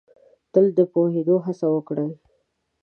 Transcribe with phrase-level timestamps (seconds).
[0.51, 2.13] تل د پوهېدو هڅه وکړ ئ